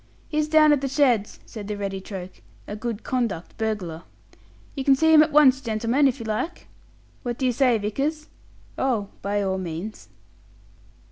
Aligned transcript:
"He's 0.29 0.47
down 0.47 0.71
at 0.73 0.81
the 0.81 0.87
sheds," 0.87 1.39
said 1.45 1.67
the 1.67 1.77
ready 1.77 2.01
Troke 2.01 2.41
"a 2.65 2.75
'good 2.75 3.03
conduct' 3.03 3.55
burglar. 3.59 4.01
You 4.73 4.83
can 4.83 4.95
see 4.95 5.13
him 5.13 5.21
at 5.21 5.31
once, 5.31 5.61
gentlemen, 5.61 6.07
if 6.07 6.19
you 6.19 6.25
like." 6.25 6.65
"What 7.21 7.37
do 7.37 7.45
you 7.45 7.51
say, 7.51 7.77
Vickers?" 7.77 8.27
"Oh, 8.79 9.09
by 9.21 9.43
all 9.43 9.59
means." 9.59 10.09